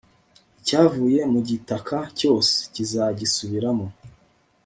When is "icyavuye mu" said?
0.59-1.39